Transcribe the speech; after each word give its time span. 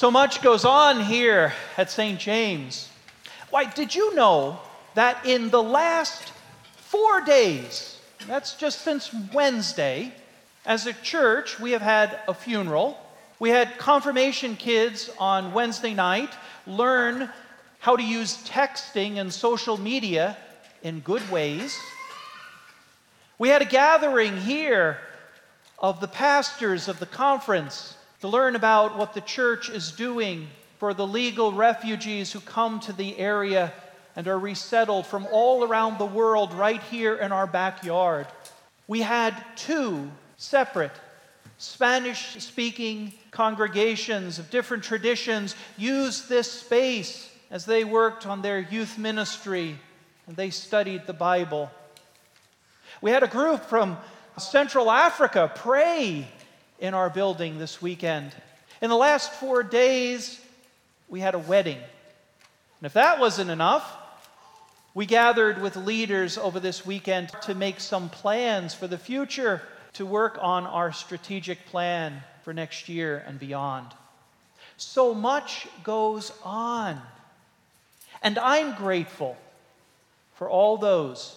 So 0.00 0.10
much 0.10 0.40
goes 0.40 0.64
on 0.64 1.02
here 1.02 1.52
at 1.76 1.90
St. 1.90 2.18
James. 2.18 2.88
Why, 3.50 3.66
did 3.66 3.94
you 3.94 4.14
know 4.14 4.58
that 4.94 5.26
in 5.26 5.50
the 5.50 5.62
last 5.62 6.32
four 6.76 7.20
days, 7.20 8.00
that's 8.26 8.54
just 8.54 8.80
since 8.80 9.14
Wednesday, 9.34 10.14
as 10.64 10.86
a 10.86 10.94
church, 10.94 11.60
we 11.60 11.72
have 11.72 11.82
had 11.82 12.18
a 12.26 12.32
funeral. 12.32 12.98
We 13.40 13.50
had 13.50 13.76
confirmation 13.76 14.56
kids 14.56 15.10
on 15.18 15.52
Wednesday 15.52 15.92
night 15.92 16.32
learn 16.66 17.28
how 17.80 17.94
to 17.94 18.02
use 18.02 18.42
texting 18.48 19.18
and 19.18 19.30
social 19.30 19.76
media 19.76 20.34
in 20.82 21.00
good 21.00 21.30
ways. 21.30 21.78
We 23.38 23.50
had 23.50 23.60
a 23.60 23.66
gathering 23.66 24.38
here 24.38 24.96
of 25.78 26.00
the 26.00 26.08
pastors 26.08 26.88
of 26.88 26.98
the 27.00 27.04
conference 27.04 27.98
to 28.20 28.28
learn 28.28 28.54
about 28.54 28.96
what 28.96 29.14
the 29.14 29.20
church 29.20 29.70
is 29.70 29.92
doing 29.92 30.48
for 30.78 30.94
the 30.94 31.06
legal 31.06 31.52
refugees 31.52 32.32
who 32.32 32.40
come 32.40 32.80
to 32.80 32.92
the 32.92 33.18
area 33.18 33.72
and 34.16 34.28
are 34.28 34.38
resettled 34.38 35.06
from 35.06 35.26
all 35.30 35.64
around 35.64 35.98
the 35.98 36.06
world 36.06 36.52
right 36.54 36.82
here 36.84 37.16
in 37.16 37.32
our 37.32 37.46
backyard. 37.46 38.26
We 38.86 39.00
had 39.00 39.34
two 39.56 40.10
separate 40.36 40.92
Spanish 41.58 42.36
speaking 42.42 43.12
congregations 43.30 44.38
of 44.38 44.50
different 44.50 44.82
traditions 44.82 45.54
use 45.76 46.26
this 46.26 46.50
space 46.50 47.30
as 47.50 47.66
they 47.66 47.84
worked 47.84 48.26
on 48.26 48.42
their 48.42 48.60
youth 48.60 48.98
ministry 48.98 49.78
and 50.26 50.36
they 50.36 50.50
studied 50.50 51.06
the 51.06 51.12
Bible. 51.12 51.70
We 53.02 53.10
had 53.10 53.22
a 53.22 53.28
group 53.28 53.64
from 53.64 53.98
Central 54.38 54.90
Africa 54.90 55.52
pray 55.54 56.26
in 56.80 56.94
our 56.94 57.10
building 57.10 57.58
this 57.58 57.80
weekend. 57.80 58.32
In 58.82 58.88
the 58.90 58.96
last 58.96 59.32
four 59.34 59.62
days, 59.62 60.40
we 61.08 61.20
had 61.20 61.34
a 61.34 61.38
wedding. 61.38 61.76
And 61.76 62.86
if 62.86 62.94
that 62.94 63.20
wasn't 63.20 63.50
enough, 63.50 63.96
we 64.94 65.06
gathered 65.06 65.60
with 65.60 65.76
leaders 65.76 66.38
over 66.38 66.58
this 66.58 66.84
weekend 66.84 67.30
to 67.42 67.54
make 67.54 67.78
some 67.78 68.08
plans 68.08 68.74
for 68.74 68.88
the 68.88 68.98
future, 68.98 69.62
to 69.92 70.06
work 70.06 70.38
on 70.40 70.66
our 70.66 70.92
strategic 70.92 71.64
plan 71.66 72.22
for 72.42 72.52
next 72.54 72.88
year 72.88 73.22
and 73.26 73.38
beyond. 73.38 73.86
So 74.78 75.14
much 75.14 75.68
goes 75.84 76.32
on. 76.42 77.00
And 78.22 78.38
I'm 78.38 78.74
grateful 78.74 79.36
for 80.34 80.48
all 80.48 80.78
those 80.78 81.36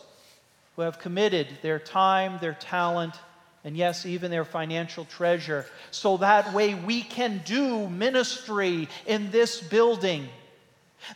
who 0.75 0.81
have 0.81 0.99
committed 0.99 1.47
their 1.61 1.79
time, 1.79 2.39
their 2.39 2.53
talent, 2.53 3.15
and 3.63 3.77
yes, 3.77 4.05
even 4.05 4.29
their 4.29 4.45
financial 4.45 5.05
treasure, 5.05 5.65
so 5.91 6.17
that 6.17 6.53
way 6.53 6.75
we 6.75 7.01
can 7.01 7.41
do 7.45 7.87
ministry 7.87 8.89
in 9.05 9.31
this 9.31 9.61
building. 9.61 10.27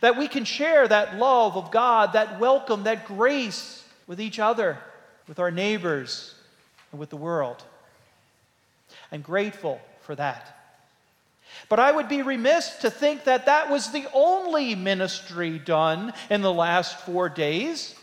That 0.00 0.16
we 0.16 0.28
can 0.28 0.44
share 0.44 0.86
that 0.88 1.16
love 1.16 1.56
of 1.56 1.70
God, 1.70 2.14
that 2.14 2.40
welcome, 2.40 2.84
that 2.84 3.06
grace 3.06 3.84
with 4.06 4.20
each 4.20 4.38
other, 4.38 4.78
with 5.26 5.38
our 5.38 5.50
neighbors, 5.50 6.34
and 6.90 7.00
with 7.00 7.10
the 7.10 7.16
world. 7.16 7.62
I'm 9.12 9.20
grateful 9.20 9.80
for 10.02 10.14
that. 10.14 10.54
But 11.68 11.80
I 11.80 11.92
would 11.92 12.08
be 12.08 12.22
remiss 12.22 12.78
to 12.78 12.90
think 12.90 13.24
that 13.24 13.46
that 13.46 13.70
was 13.70 13.90
the 13.90 14.06
only 14.14 14.74
ministry 14.74 15.58
done 15.58 16.12
in 16.30 16.40
the 16.40 16.52
last 16.52 17.00
four 17.00 17.28
days, 17.28 17.94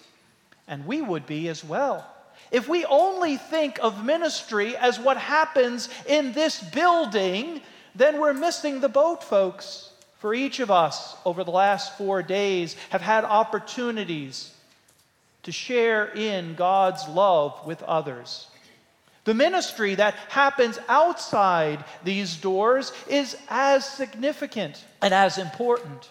and 0.67 0.85
we 0.85 1.01
would 1.01 1.25
be 1.25 1.47
as 1.47 1.63
well. 1.63 2.14
If 2.55 2.69
we 2.69 2.85
only 2.85 3.35
think 3.35 3.79
of 3.83 4.05
ministry 4.05 4.77
as 4.77 4.97
what 4.97 5.17
happens 5.17 5.89
in 6.07 6.31
this 6.31 6.63
building, 6.63 7.59
then 7.93 8.17
we're 8.17 8.33
missing 8.33 8.79
the 8.79 8.87
boat, 8.87 9.21
folks. 9.21 9.89
For 10.19 10.33
each 10.33 10.61
of 10.61 10.71
us 10.71 11.17
over 11.25 11.43
the 11.43 11.51
last 11.51 11.97
four 11.97 12.23
days 12.23 12.77
have 12.91 13.01
had 13.01 13.25
opportunities 13.25 14.53
to 15.43 15.51
share 15.51 16.05
in 16.15 16.55
God's 16.55 17.05
love 17.09 17.59
with 17.67 17.83
others. 17.83 18.47
The 19.25 19.33
ministry 19.33 19.95
that 19.95 20.13
happens 20.29 20.79
outside 20.87 21.83
these 22.05 22.37
doors 22.37 22.93
is 23.09 23.35
as 23.49 23.83
significant 23.83 24.81
and 25.01 25.13
as 25.13 25.37
important. 25.37 26.09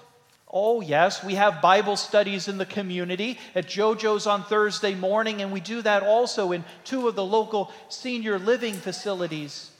Oh, 0.57 0.81
yes, 0.81 1.25
we 1.25 1.35
have 1.35 1.61
Bible 1.61 1.97
studies 1.97 2.47
in 2.47 2.59
the 2.59 2.65
community 2.65 3.41
at 3.57 3.67
JoJo's 3.67 4.29
on 4.29 4.45
Thursday 4.45 4.95
morning, 4.95 5.43
and 5.43 5.51
we 5.51 5.59
do 5.59 5.83
that 5.83 6.05
also 6.05 6.53
in 6.53 6.65
two 6.85 7.09
of 7.09 7.17
the 7.17 7.25
local 7.25 7.73
senior 7.89 8.39
living 8.39 8.75
facilities. 8.75 9.73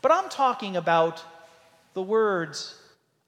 But 0.00 0.12
I'm 0.12 0.28
talking 0.28 0.76
about 0.76 1.24
the 1.94 2.02
words 2.02 2.80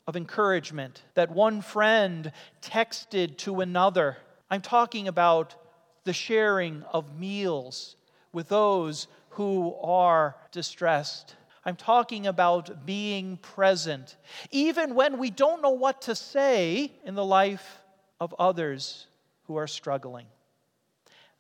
of 0.07 0.17
encouragement 0.17 1.03
that 1.15 1.33
one 1.33 1.61
friend 1.61 2.31
texted 2.63 3.37
to 3.39 3.63
another. 3.63 4.19
I'm 4.49 4.63
talking 4.63 5.09
about 5.09 5.57
the 6.05 6.13
sharing 6.13 6.85
of 6.93 7.19
meals 7.19 7.97
with 8.33 8.49
those 8.49 9.09
who 9.31 9.75
are 9.83 10.37
distressed. 10.53 11.35
I'm 11.65 11.76
talking 11.76 12.26
about 12.26 12.87
being 12.87 13.37
present, 13.37 14.16
even 14.50 14.94
when 14.94 15.19
we 15.19 15.31
don't 15.31 15.60
know 15.60 15.71
what 15.71 16.03
to 16.03 16.15
say 16.15 16.93
in 17.04 17.15
the 17.15 17.25
life 17.25 17.82
of 18.19 18.34
others 18.38 19.06
who 19.44 19.56
are 19.56 19.66
struggling. 19.66 20.26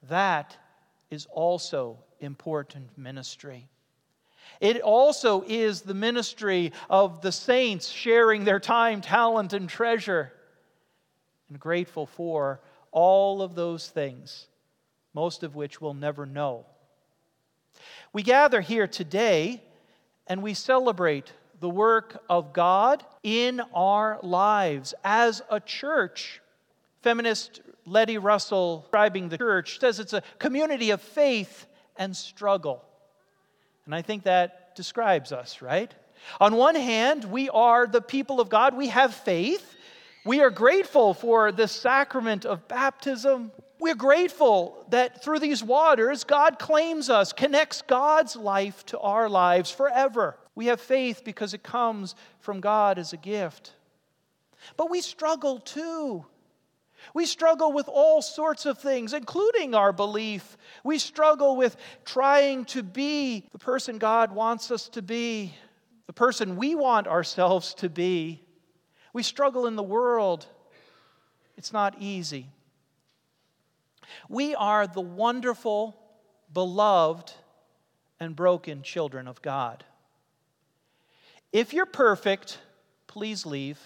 That 0.08 0.56
is 1.10 1.26
also 1.26 1.98
important 2.20 2.96
ministry. 2.98 3.68
It 4.60 4.82
also 4.82 5.42
is 5.46 5.82
the 5.82 5.94
ministry 5.94 6.72
of 6.90 7.22
the 7.22 7.32
saints 7.32 7.88
sharing 7.88 8.44
their 8.44 8.60
time, 8.60 9.00
talent, 9.00 9.54
and 9.54 9.68
treasure. 9.68 10.32
And 11.48 11.58
grateful 11.58 12.04
for 12.04 12.60
all 12.92 13.40
of 13.40 13.54
those 13.54 13.88
things, 13.88 14.48
most 15.14 15.42
of 15.42 15.54
which 15.54 15.80
we'll 15.80 15.94
never 15.94 16.26
know. 16.26 16.66
We 18.12 18.22
gather 18.22 18.60
here 18.60 18.86
today 18.86 19.62
and 20.30 20.44
we 20.44 20.54
celebrate 20.54 21.32
the 21.58 21.68
work 21.68 22.22
of 22.30 22.52
God 22.52 23.04
in 23.24 23.60
our 23.74 24.20
lives 24.22 24.94
as 25.04 25.42
a 25.50 25.58
church. 25.58 26.40
Feminist 27.02 27.60
Letty 27.84 28.16
Russell, 28.16 28.82
describing 28.82 29.28
the 29.28 29.36
church, 29.36 29.80
says 29.80 29.98
it's 29.98 30.12
a 30.12 30.22
community 30.38 30.90
of 30.90 31.02
faith 31.02 31.66
and 31.96 32.16
struggle. 32.16 32.82
And 33.86 33.94
I 33.94 34.02
think 34.02 34.22
that 34.22 34.76
describes 34.76 35.32
us, 35.32 35.60
right? 35.60 35.92
On 36.40 36.54
one 36.54 36.76
hand, 36.76 37.24
we 37.24 37.50
are 37.50 37.88
the 37.88 38.00
people 38.00 38.40
of 38.40 38.48
God, 38.48 38.76
we 38.76 38.86
have 38.86 39.12
faith. 39.12 39.76
We 40.24 40.42
are 40.42 40.50
grateful 40.50 41.12
for 41.12 41.50
the 41.50 41.66
sacrament 41.66 42.44
of 42.44 42.68
baptism. 42.68 43.50
We're 43.80 43.94
grateful 43.94 44.84
that 44.90 45.24
through 45.24 45.38
these 45.38 45.64
waters, 45.64 46.24
God 46.24 46.58
claims 46.58 47.08
us, 47.08 47.32
connects 47.32 47.80
God's 47.80 48.36
life 48.36 48.84
to 48.86 48.98
our 48.98 49.28
lives 49.28 49.70
forever. 49.70 50.36
We 50.54 50.66
have 50.66 50.80
faith 50.82 51.22
because 51.24 51.54
it 51.54 51.62
comes 51.62 52.14
from 52.40 52.60
God 52.60 52.98
as 52.98 53.14
a 53.14 53.16
gift. 53.16 53.72
But 54.76 54.90
we 54.90 55.00
struggle 55.00 55.58
too. 55.58 56.26
We 57.14 57.24
struggle 57.24 57.72
with 57.72 57.88
all 57.88 58.20
sorts 58.20 58.66
of 58.66 58.76
things, 58.76 59.14
including 59.14 59.74
our 59.74 59.92
belief. 59.94 60.58
We 60.84 60.98
struggle 60.98 61.56
with 61.56 61.76
trying 62.04 62.66
to 62.66 62.82
be 62.82 63.48
the 63.52 63.58
person 63.58 63.96
God 63.96 64.32
wants 64.32 64.70
us 64.70 64.90
to 64.90 65.00
be, 65.00 65.54
the 66.06 66.12
person 66.12 66.56
we 66.56 66.74
want 66.74 67.06
ourselves 67.06 67.72
to 67.74 67.88
be. 67.88 68.44
We 69.14 69.22
struggle 69.22 69.66
in 69.66 69.76
the 69.76 69.82
world. 69.82 70.46
It's 71.56 71.72
not 71.72 71.96
easy. 71.98 72.48
We 74.28 74.54
are 74.54 74.86
the 74.86 75.00
wonderful, 75.00 75.96
beloved, 76.52 77.32
and 78.18 78.36
broken 78.36 78.82
children 78.82 79.26
of 79.26 79.42
God. 79.42 79.84
If 81.52 81.72
you're 81.72 81.86
perfect, 81.86 82.58
please 83.06 83.44
leave. 83.44 83.78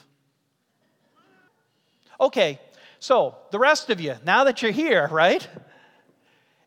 Okay, 2.21 2.61
so 2.99 3.37
the 3.51 3.59
rest 3.59 3.91
of 3.91 4.01
you, 4.01 4.17
now 4.25 4.45
that 4.45 4.63
you're 4.63 4.71
here, 4.71 5.09
right? 5.11 5.47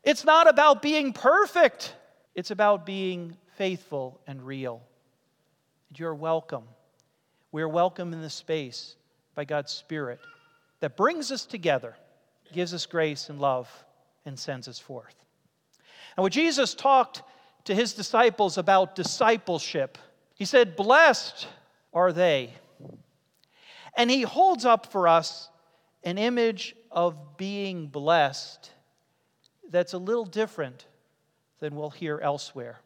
It's 0.04 0.24
not 0.24 0.50
about 0.50 0.82
being 0.82 1.14
perfect, 1.14 1.94
it's 2.36 2.52
about 2.52 2.86
being 2.86 3.38
faithful 3.56 4.20
and 4.28 4.42
real. 4.46 4.82
You're 5.96 6.16
welcome. 6.16 6.64
We're 7.52 7.68
welcome 7.68 8.14
in 8.14 8.22
this 8.22 8.34
space 8.34 8.96
by 9.36 9.46
God's 9.46 9.72
Spirit 9.72 10.20
that 10.80 10.98
brings 10.98 11.32
us 11.32 11.46
together 11.46 11.96
gives 12.54 12.74
us 12.74 12.86
grace 12.86 13.30
and 13.30 13.40
love, 13.40 13.70
and 14.26 14.38
sends 14.38 14.68
us 14.68 14.80
forth. 14.80 15.16
And 16.16 16.24
when 16.24 16.32
Jesus 16.32 16.74
talked 16.74 17.22
to 17.66 17.76
his 17.76 17.94
disciples 17.94 18.58
about 18.58 18.96
discipleship, 18.96 19.98
he 20.36 20.46
said, 20.46 20.76
Blessed 20.76 21.48
are 21.94 22.12
they. 22.12 22.54
And 23.96 24.10
he 24.10 24.22
holds 24.22 24.66
up 24.66 24.92
for 24.92 25.08
us 25.08 25.50
an 26.04 26.18
image 26.18 26.76
of 26.92 27.38
being 27.38 27.88
blessed 27.88 28.72
that's 29.70 29.94
a 29.94 29.98
little 29.98 30.26
different 30.26 30.86
than 31.60 31.76
we'll 31.76 31.90
hear 31.90 32.20
elsewhere. 32.20 32.80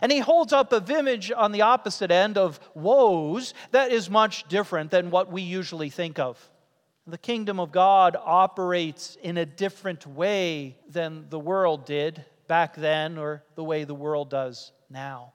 And 0.00 0.12
he 0.12 0.20
holds 0.20 0.52
up 0.52 0.72
a 0.72 0.84
image 0.96 1.32
on 1.32 1.52
the 1.52 1.62
opposite 1.62 2.10
end 2.10 2.38
of 2.38 2.60
woes 2.74 3.52
that 3.72 3.90
is 3.90 4.08
much 4.08 4.46
different 4.48 4.90
than 4.90 5.10
what 5.10 5.32
we 5.32 5.42
usually 5.42 5.90
think 5.90 6.18
of. 6.18 6.38
The 7.06 7.18
kingdom 7.18 7.58
of 7.58 7.72
God 7.72 8.16
operates 8.16 9.16
in 9.22 9.36
a 9.36 9.46
different 9.46 10.06
way 10.06 10.76
than 10.88 11.26
the 11.30 11.38
world 11.38 11.84
did 11.84 12.24
back 12.46 12.76
then 12.76 13.18
or 13.18 13.42
the 13.56 13.64
way 13.64 13.82
the 13.82 13.94
world 13.94 14.30
does 14.30 14.70
now. 14.88 15.32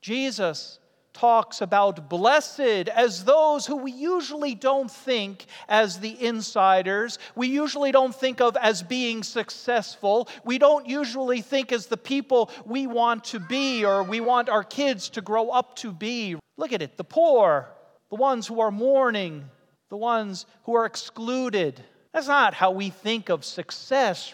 Jesus 0.00 0.78
talks 1.12 1.60
about 1.60 2.08
blessed 2.08 2.88
as 2.88 3.24
those 3.24 3.66
who 3.66 3.76
we 3.76 3.92
usually 3.92 4.54
don't 4.54 4.90
think 4.90 5.44
as 5.68 6.00
the 6.00 6.24
insiders. 6.24 7.18
We 7.34 7.48
usually 7.48 7.92
don't 7.92 8.14
think 8.14 8.40
of 8.40 8.56
as 8.56 8.82
being 8.82 9.22
successful. 9.22 10.30
We 10.44 10.56
don't 10.56 10.88
usually 10.88 11.42
think 11.42 11.72
as 11.72 11.86
the 11.86 11.98
people 11.98 12.50
we 12.64 12.86
want 12.86 13.24
to 13.24 13.38
be 13.38 13.84
or 13.84 14.02
we 14.02 14.20
want 14.20 14.48
our 14.48 14.64
kids 14.64 15.10
to 15.10 15.20
grow 15.20 15.50
up 15.50 15.76
to 15.76 15.92
be. 15.92 16.36
Look 16.56 16.72
at 16.72 16.80
it 16.80 16.96
the 16.96 17.04
poor, 17.04 17.68
the 18.08 18.16
ones 18.16 18.46
who 18.46 18.60
are 18.60 18.70
mourning, 18.70 19.50
the 19.92 19.96
ones 19.98 20.46
who 20.62 20.74
are 20.74 20.86
excluded. 20.86 21.78
That's 22.14 22.26
not 22.26 22.54
how 22.54 22.70
we 22.70 22.88
think 22.88 23.28
of 23.28 23.44
success. 23.44 24.32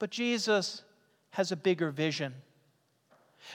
But 0.00 0.10
Jesus 0.10 0.82
has 1.30 1.52
a 1.52 1.56
bigger 1.56 1.92
vision. 1.92 2.34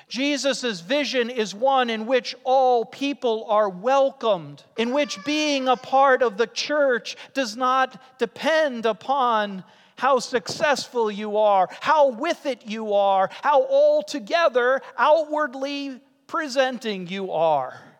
Jesus' 0.07 0.79
vision 0.79 1.29
is 1.29 1.53
one 1.53 1.89
in 1.89 2.05
which 2.05 2.37
all 2.45 2.85
people 2.85 3.47
are 3.49 3.67
welcomed, 3.67 4.63
in 4.77 4.93
which 4.93 5.25
being 5.25 5.67
a 5.67 5.75
part 5.75 6.23
of 6.23 6.37
the 6.37 6.47
church 6.47 7.17
does 7.33 7.57
not 7.57 8.01
depend 8.17 8.85
upon 8.85 9.65
how 9.97 10.19
successful 10.19 11.11
you 11.11 11.35
are, 11.35 11.67
how 11.81 12.11
with 12.11 12.45
it 12.45 12.65
you 12.65 12.93
are, 12.93 13.29
how 13.43 13.65
altogether 13.65 14.81
outwardly 14.97 15.99
presenting 16.27 17.07
you 17.07 17.29
are. 17.29 17.90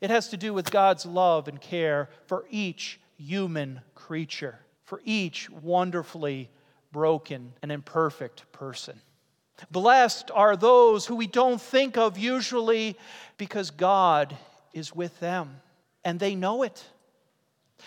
It 0.00 0.10
has 0.10 0.28
to 0.28 0.36
do 0.36 0.52
with 0.52 0.70
God's 0.70 1.06
love 1.06 1.48
and 1.48 1.60
care 1.60 2.10
for 2.26 2.44
each 2.50 3.00
human 3.16 3.80
creature, 3.94 4.58
for 4.84 5.00
each 5.04 5.48
wonderfully 5.50 6.50
broken 6.92 7.52
and 7.62 7.72
imperfect 7.72 8.50
person. 8.52 9.00
Blessed 9.70 10.30
are 10.34 10.56
those 10.56 11.06
who 11.06 11.16
we 11.16 11.26
don't 11.26 11.60
think 11.60 11.96
of 11.96 12.18
usually 12.18 12.96
because 13.38 13.70
God 13.70 14.36
is 14.74 14.94
with 14.94 15.18
them 15.20 15.60
and 16.04 16.20
they 16.20 16.34
know 16.34 16.62
it. 16.62 16.84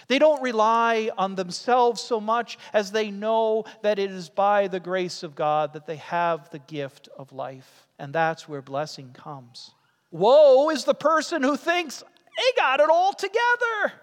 They 0.08 0.20
don't 0.20 0.42
rely 0.42 1.10
on 1.18 1.36
themselves 1.36 2.02
so 2.02 2.20
much 2.20 2.58
as 2.74 2.92
they 2.92 3.12
know 3.12 3.66
that 3.82 4.00
it 4.00 4.12
is 4.12 4.30
by 4.30 4.68
the 4.68 4.80
grace 4.80 5.24
of 5.24 5.36
God 5.36 5.74
that 5.74 5.86
they 5.86 5.98
have 5.98 6.50
the 6.50 6.60
gift 6.60 7.10
of 7.18 7.32
life. 7.32 7.88
And 7.98 8.14
that's 8.14 8.48
where 8.48 8.62
blessing 8.62 9.12
comes. 9.14 9.72
Woe 10.12 10.70
is 10.70 10.86
the 10.86 10.94
person 10.94 11.44
who 11.44 11.56
thinks 11.56 12.04
they 12.38 12.62
got 12.62 12.80
it 12.80 12.90
all 12.90 13.14
together. 13.14 13.94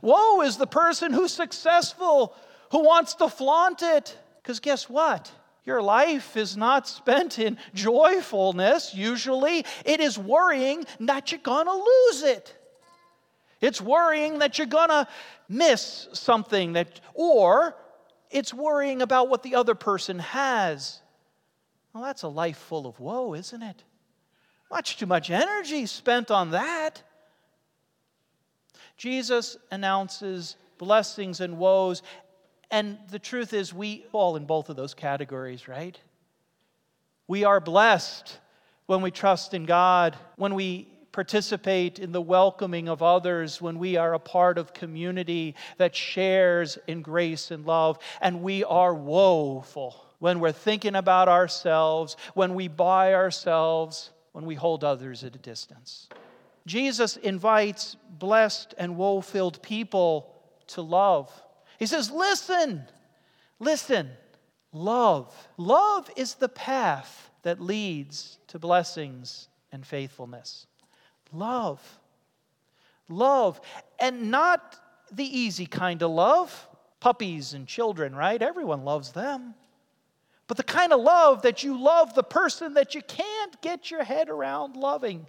Woe 0.00 0.42
is 0.42 0.56
the 0.56 0.66
person 0.66 1.12
who's 1.12 1.32
successful, 1.32 2.34
who 2.70 2.84
wants 2.84 3.14
to 3.14 3.28
flaunt 3.28 3.82
it. 3.82 4.16
Because 4.42 4.60
guess 4.60 4.88
what? 4.88 5.30
Your 5.64 5.82
life 5.82 6.36
is 6.36 6.56
not 6.56 6.88
spent 6.88 7.38
in 7.38 7.56
joyfulness, 7.74 8.94
usually. 8.94 9.64
It 9.84 10.00
is 10.00 10.18
worrying 10.18 10.84
that 11.00 11.30
you're 11.30 11.40
going 11.40 11.66
to 11.66 11.72
lose 11.72 12.22
it. 12.22 12.56
It's 13.60 13.80
worrying 13.80 14.40
that 14.40 14.58
you're 14.58 14.66
going 14.66 14.88
to 14.88 15.06
miss 15.48 16.08
something 16.12 16.72
that 16.72 17.00
or 17.14 17.76
it's 18.30 18.52
worrying 18.52 19.02
about 19.02 19.28
what 19.28 19.44
the 19.44 19.54
other 19.54 19.76
person 19.76 20.18
has. 20.18 21.00
Well, 21.92 22.02
that's 22.02 22.22
a 22.22 22.28
life 22.28 22.56
full 22.56 22.86
of 22.86 22.98
woe, 22.98 23.34
isn't 23.34 23.62
it? 23.62 23.84
Much 24.72 24.96
too 24.96 25.06
much 25.06 25.30
energy 25.30 25.86
spent 25.86 26.32
on 26.32 26.50
that. 26.50 27.02
Jesus 28.96 29.56
announces 29.70 30.56
blessings 30.78 31.40
and 31.40 31.58
woes 31.58 32.02
and 32.72 32.96
the 33.10 33.18
truth 33.18 33.52
is, 33.52 33.74
we 33.74 34.06
fall 34.10 34.34
in 34.34 34.46
both 34.46 34.70
of 34.70 34.76
those 34.76 34.94
categories, 34.94 35.68
right? 35.68 35.96
We 37.28 37.44
are 37.44 37.60
blessed 37.60 38.38
when 38.86 39.02
we 39.02 39.10
trust 39.10 39.52
in 39.52 39.66
God, 39.66 40.16
when 40.36 40.54
we 40.54 40.88
participate 41.12 41.98
in 41.98 42.12
the 42.12 42.20
welcoming 42.22 42.88
of 42.88 43.02
others, 43.02 43.60
when 43.60 43.78
we 43.78 43.98
are 43.98 44.14
a 44.14 44.18
part 44.18 44.56
of 44.56 44.72
community 44.72 45.54
that 45.76 45.94
shares 45.94 46.78
in 46.86 47.02
grace 47.02 47.50
and 47.50 47.66
love, 47.66 47.98
and 48.22 48.42
we 48.42 48.64
are 48.64 48.94
woeful 48.94 49.94
when 50.18 50.40
we're 50.40 50.50
thinking 50.50 50.94
about 50.96 51.28
ourselves, 51.28 52.16
when 52.32 52.54
we 52.54 52.68
by 52.68 53.12
ourselves, 53.12 54.10
when 54.32 54.46
we 54.46 54.54
hold 54.54 54.84
others 54.84 55.24
at 55.24 55.34
a 55.34 55.38
distance. 55.38 56.08
Jesus 56.66 57.16
invites 57.16 57.96
blessed 58.18 58.74
and 58.78 58.96
woe 58.96 59.20
filled 59.20 59.62
people 59.62 60.34
to 60.68 60.82
love. 60.82 61.30
He 61.78 61.86
says, 61.86 62.10
Listen, 62.10 62.84
listen, 63.58 64.10
love. 64.72 65.48
Love 65.56 66.10
is 66.16 66.34
the 66.34 66.48
path 66.48 67.30
that 67.42 67.60
leads 67.60 68.38
to 68.48 68.58
blessings 68.58 69.48
and 69.72 69.84
faithfulness. 69.84 70.66
Love. 71.32 71.80
Love. 73.08 73.60
And 73.98 74.30
not 74.30 74.76
the 75.10 75.24
easy 75.24 75.66
kind 75.66 76.02
of 76.02 76.10
love. 76.10 76.68
Puppies 77.00 77.52
and 77.54 77.66
children, 77.66 78.14
right? 78.14 78.40
Everyone 78.40 78.84
loves 78.84 79.10
them. 79.10 79.54
But 80.52 80.58
the 80.58 80.64
kind 80.64 80.92
of 80.92 81.00
love 81.00 81.40
that 81.42 81.64
you 81.64 81.82
love 81.82 82.12
the 82.12 82.22
person 82.22 82.74
that 82.74 82.94
you 82.94 83.00
can't 83.00 83.58
get 83.62 83.90
your 83.90 84.04
head 84.04 84.28
around 84.28 84.76
loving, 84.76 85.26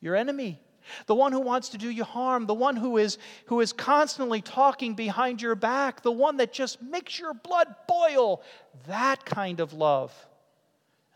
your 0.00 0.14
enemy, 0.14 0.60
the 1.06 1.16
one 1.16 1.32
who 1.32 1.40
wants 1.40 1.70
to 1.70 1.78
do 1.78 1.90
you 1.90 2.04
harm, 2.04 2.46
the 2.46 2.54
one 2.54 2.76
who 2.76 2.96
is, 2.96 3.18
who 3.46 3.58
is 3.58 3.72
constantly 3.72 4.40
talking 4.40 4.94
behind 4.94 5.42
your 5.42 5.56
back, 5.56 6.02
the 6.02 6.12
one 6.12 6.36
that 6.36 6.52
just 6.52 6.80
makes 6.80 7.18
your 7.18 7.34
blood 7.34 7.74
boil. 7.88 8.40
That 8.86 9.24
kind 9.24 9.58
of 9.58 9.72
love. 9.72 10.14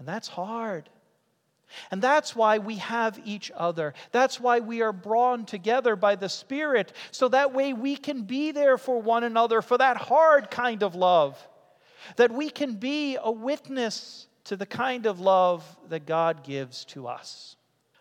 And 0.01 0.09
that's 0.09 0.27
hard. 0.27 0.91
And 1.93 2.03
that's 2.03 2.35
why 2.35 2.59
we 2.59 2.79
have 2.79 3.21
each 3.25 3.53
other. 3.55 3.95
That's 4.11 4.41
why 4.41 4.59
we 4.59 4.83
are 4.83 4.93
drawn 4.93 5.45
together 5.45 5.95
by 5.95 6.17
the 6.17 6.29
Spirit, 6.29 6.93
so 7.13 7.29
that 7.29 7.55
way 7.55 7.75
we 7.75 7.95
can 7.95 8.23
be 8.23 8.51
there 8.51 8.77
for 8.77 9.01
one 9.01 9.23
another 9.23 9.63
for 9.63 9.79
that 9.79 9.99
hard 9.99 10.51
kind 10.51 10.83
of 10.83 10.97
love. 10.97 11.39
That 12.17 12.33
we 12.33 12.51
can 12.51 12.75
be 12.75 13.17
a 13.21 13.31
witness 13.31 14.27
to 14.45 14.57
the 14.57 14.67
kind 14.67 15.07
of 15.07 15.21
love 15.21 15.65
that 15.89 16.07
God 16.07 16.45
gives 16.45 16.85
to 16.87 17.07
us. 17.07 17.57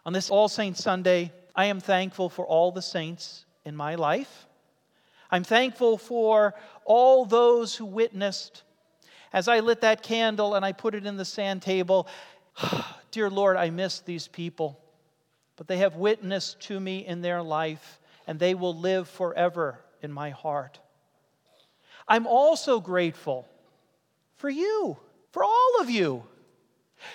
On 0.06 0.14
this 0.14 0.30
All 0.30 0.50
Saints 0.50 0.84
Sunday, 0.84 1.32
I 1.56 1.66
am 1.66 1.80
thankful 1.80 2.30
for 2.30 2.46
all 2.46 2.72
the 2.72 2.82
saints 2.82 3.46
in 3.64 3.76
my 3.76 3.96
life. 3.96 4.48
I'm 5.32 5.44
thankful 5.44 5.98
for 5.98 6.54
all 6.86 7.26
those 7.26 7.76
who 7.76 7.86
witnessed. 7.86 8.64
As 9.32 9.48
I 9.48 9.62
lit 9.62 9.82
that 9.82 10.04
candle 10.04 10.56
and 10.56 10.66
I 10.66 10.74
put 10.74 10.96
it 10.96 11.06
in 11.06 11.18
the 11.18 11.26
sand 11.26 11.62
table, 11.62 12.08
dear 13.12 13.30
Lord, 13.30 13.58
I 13.58 13.70
miss 13.70 14.02
these 14.02 14.28
people. 14.28 14.80
But 15.56 15.68
they 15.68 15.78
have 15.78 15.96
witnessed 15.96 16.60
to 16.62 16.80
me 16.80 17.06
in 17.06 17.22
their 17.22 17.42
life, 17.42 18.00
and 18.28 18.40
they 18.40 18.54
will 18.54 18.76
live 18.76 19.08
forever 19.08 19.80
in 20.02 20.12
my 20.12 20.32
heart. 20.32 20.80
I'm 22.08 22.28
also 22.28 22.80
grateful 22.80 23.48
for 24.38 24.50
you, 24.50 24.98
for 25.32 25.44
all 25.44 25.82
of 25.82 25.90
you 25.90 26.24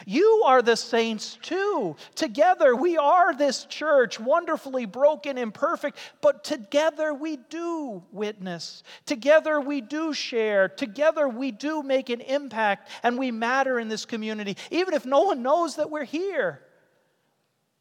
you 0.06 0.42
are 0.46 0.62
the 0.62 0.76
saints 0.76 1.38
too. 1.42 1.96
Together 2.14 2.75
we 2.75 2.96
are 2.96 3.34
this 3.34 3.64
church, 3.64 4.18
wonderfully 4.20 4.87
broken, 4.87 5.38
imperfect, 5.38 5.98
but 6.20 6.44
together 6.44 7.12
we 7.14 7.37
do 7.37 8.02
witness. 8.12 8.82
Together 9.06 9.60
we 9.60 9.80
do 9.80 10.12
share. 10.12 10.68
Together 10.68 11.28
we 11.28 11.50
do 11.50 11.82
make 11.82 12.10
an 12.10 12.20
impact 12.20 12.90
and 13.02 13.18
we 13.18 13.30
matter 13.30 13.78
in 13.78 13.88
this 13.88 14.04
community, 14.04 14.56
even 14.70 14.94
if 14.94 15.06
no 15.06 15.22
one 15.22 15.42
knows 15.42 15.76
that 15.76 15.90
we're 15.90 16.04
here. 16.04 16.60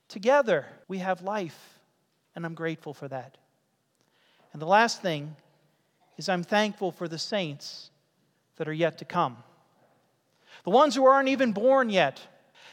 Together 0.08 0.66
we 0.88 1.00
have 1.00 1.22
life, 1.22 1.80
and 2.36 2.46
I'm 2.46 2.54
grateful 2.54 2.94
for 2.94 3.08
that. 3.10 3.38
And 4.54 4.62
the 4.62 4.68
last 4.68 5.02
thing 5.02 5.36
is 6.18 6.30
I'm 6.30 6.44
thankful 6.44 6.92
for 6.92 7.08
the 7.08 7.20
saints 7.20 7.92
that 8.58 8.68
are 8.68 8.74
yet 8.74 8.98
to 8.98 9.06
come 9.06 9.38
the 10.68 10.72
ones 10.72 10.96
who 10.96 11.06
aren't 11.06 11.30
even 11.30 11.54
born 11.54 11.90
yet. 11.90 12.20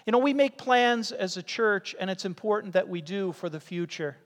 You 0.05 0.11
know, 0.11 0.19
we 0.19 0.35
make 0.35 0.59
plans 0.59 1.13
as 1.13 1.37
a 1.37 1.43
church, 1.45 1.95
and 2.01 2.11
it's 2.11 2.25
important 2.25 2.73
that 2.73 2.89
we 2.89 3.01
do 3.01 3.31
for 3.31 3.49
the 3.49 3.61
future. 3.61 4.17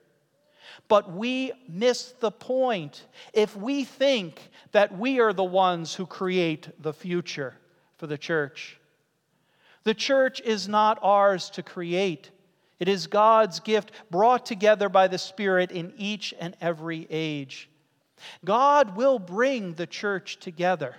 But 0.89 1.13
we 1.13 1.53
miss 1.69 2.13
the 2.21 2.31
point 2.31 3.05
if 3.35 3.55
we 3.55 3.85
think 3.85 4.41
that 4.73 4.97
we 4.99 5.21
are 5.21 5.35
the 5.35 5.45
ones 5.45 5.95
who 5.95 6.07
create 6.07 6.83
the 6.83 6.95
future 6.95 7.55
for 7.99 8.07
the 8.07 8.17
church. 8.17 8.79
The 9.85 9.93
church 9.93 10.41
is 10.41 10.67
not 10.67 10.99
ours 11.03 11.51
to 11.51 11.63
create. 11.63 12.31
It 12.81 12.89
is 12.89 13.07
God's 13.07 13.61
gift 13.61 13.93
brought 14.11 14.47
together 14.47 14.89
by 14.89 15.09
the 15.09 15.19
Spirit 15.19 15.73
in 15.73 15.93
each 15.99 16.33
and 16.41 16.57
every 16.61 17.07
age. 17.11 17.69
God 18.47 18.97
will 18.97 19.19
bring 19.19 19.75
the 19.75 19.87
church 19.87 20.39
together 20.39 20.97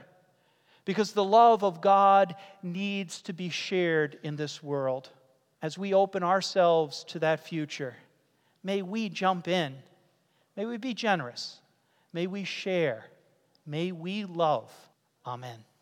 because 0.90 1.12
the 1.12 1.24
love 1.24 1.64
of 1.64 1.82
God 1.82 2.36
needs 2.64 3.22
to 3.22 3.32
be 3.32 3.50
shared 3.50 4.18
in 4.24 4.36
this 4.36 4.64
world. 4.64 5.12
as 5.62 5.78
we 5.78 5.94
open 5.94 6.24
ourselves 6.24 7.04
to 7.04 7.20
that 7.20 7.46
future, 7.46 7.96
may 8.64 8.82
we 8.82 9.08
jump 9.08 9.48
in. 9.48 9.76
May 10.56 10.66
we 10.66 10.78
be 10.78 10.96
generous. 10.96 11.60
May 12.12 12.26
we 12.26 12.44
share. 12.44 13.06
May 13.68 13.92
we 13.92 14.26
love. 14.26 14.74
Amen. 15.28 15.64